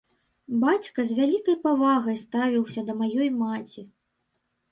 Бацька 0.61 0.99
з 1.09 1.17
вялікай 1.19 1.57
павагай 1.65 2.17
ставіўся 2.23 2.85
да 2.87 2.97
маёй 3.01 3.29
маці. 3.43 3.81